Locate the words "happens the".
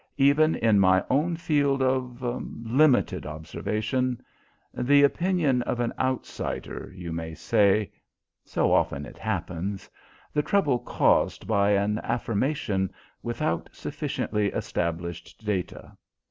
9.19-10.41